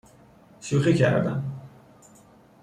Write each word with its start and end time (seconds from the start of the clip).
شوخی 0.61 0.93
کردم 0.93 1.43